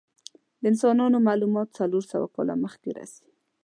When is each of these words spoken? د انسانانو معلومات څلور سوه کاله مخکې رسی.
د 0.61 0.63
انسانانو 0.71 1.17
معلومات 1.27 1.67
څلور 1.77 2.03
سوه 2.11 2.27
کاله 2.35 2.53
مخکې 2.63 2.89
رسی. 2.99 3.25